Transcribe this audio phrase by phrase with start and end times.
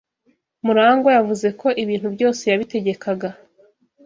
[0.65, 3.29] Murangwa yavuze ko ibintu byose yabitegekaga.